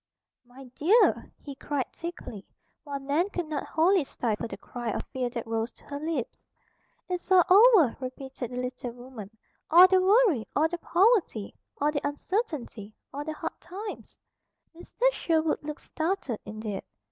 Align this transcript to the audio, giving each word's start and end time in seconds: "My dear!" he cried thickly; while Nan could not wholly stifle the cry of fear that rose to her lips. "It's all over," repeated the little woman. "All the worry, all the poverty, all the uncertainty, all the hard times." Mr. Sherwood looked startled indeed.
"My 0.47 0.63
dear!" 0.73 1.31
he 1.43 1.53
cried 1.53 1.93
thickly; 1.93 2.43
while 2.83 2.99
Nan 2.99 3.29
could 3.29 3.45
not 3.47 3.67
wholly 3.67 4.03
stifle 4.03 4.47
the 4.47 4.57
cry 4.57 4.89
of 4.89 5.05
fear 5.13 5.29
that 5.29 5.45
rose 5.45 5.73
to 5.75 5.83
her 5.83 5.99
lips. 5.99 6.43
"It's 7.07 7.31
all 7.31 7.43
over," 7.75 7.95
repeated 7.99 8.49
the 8.49 8.57
little 8.57 8.89
woman. 8.93 9.29
"All 9.69 9.87
the 9.87 10.01
worry, 10.01 10.47
all 10.55 10.67
the 10.67 10.79
poverty, 10.79 11.53
all 11.79 11.91
the 11.91 12.01
uncertainty, 12.03 12.95
all 13.13 13.23
the 13.23 13.33
hard 13.33 13.59
times." 13.61 14.17
Mr. 14.75 15.03
Sherwood 15.11 15.61
looked 15.61 15.81
startled 15.81 16.39
indeed. 16.45 16.81